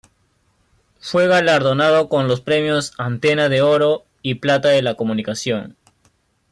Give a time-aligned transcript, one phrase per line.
[0.99, 5.77] Fue galardonado con los premios "Antena" de oro y plata de la comunicación.